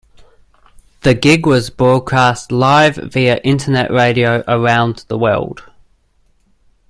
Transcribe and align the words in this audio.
The 1.01 1.13
gig 1.13 1.45
was 1.45 1.69
broadcast 1.69 2.51
live 2.51 2.95
via 2.95 3.37
Internet 3.43 3.91
radio 3.91 4.43
around 4.47 5.05
the 5.09 5.17
world. 5.19 5.69